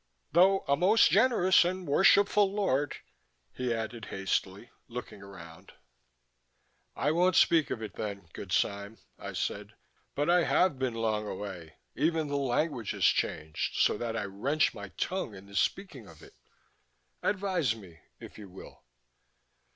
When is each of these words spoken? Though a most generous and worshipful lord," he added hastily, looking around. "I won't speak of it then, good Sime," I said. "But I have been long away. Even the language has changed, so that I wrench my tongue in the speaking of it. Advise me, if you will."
Though 0.31 0.61
a 0.67 0.75
most 0.75 1.11
generous 1.11 1.63
and 1.63 1.85
worshipful 1.87 2.51
lord," 2.51 2.95
he 3.53 3.71
added 3.71 4.05
hastily, 4.05 4.71
looking 4.87 5.21
around. 5.21 5.73
"I 6.95 7.11
won't 7.11 7.35
speak 7.35 7.69
of 7.69 7.83
it 7.83 7.93
then, 7.93 8.27
good 8.33 8.51
Sime," 8.51 8.97
I 9.19 9.33
said. 9.33 9.75
"But 10.15 10.27
I 10.27 10.45
have 10.45 10.79
been 10.79 10.95
long 10.95 11.27
away. 11.27 11.75
Even 11.93 12.29
the 12.29 12.35
language 12.37 12.89
has 12.93 13.05
changed, 13.05 13.75
so 13.75 13.95
that 13.99 14.15
I 14.17 14.23
wrench 14.25 14.73
my 14.73 14.87
tongue 14.89 15.35
in 15.35 15.45
the 15.45 15.55
speaking 15.55 16.07
of 16.07 16.23
it. 16.23 16.33
Advise 17.21 17.75
me, 17.75 17.99
if 18.19 18.39
you 18.39 18.49
will." 18.49 18.81